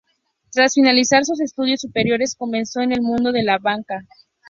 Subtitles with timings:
[0.51, 4.01] Tras finalizar sus estudios superiores, comenzó en el mundo de la banca.